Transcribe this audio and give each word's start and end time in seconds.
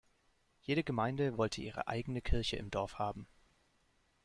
Jede 0.61 0.83
Gemeinde 0.83 1.37
wollte 1.37 1.61
ihre 1.61 1.87
eigene 1.87 2.23
Kirche 2.23 2.55
im 2.55 2.71
Dorf 2.71 2.97
haben. 2.97 3.27